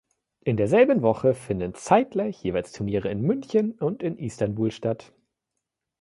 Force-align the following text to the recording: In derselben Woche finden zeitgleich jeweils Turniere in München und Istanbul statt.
In 0.39 0.57
derselben 0.57 1.03
Woche 1.03 1.35
finden 1.35 1.75
zeitgleich 1.75 2.41
jeweils 2.43 2.71
Turniere 2.71 3.09
in 3.11 3.21
München 3.21 3.73
und 3.73 4.01
Istanbul 4.01 4.71
statt. 4.71 5.13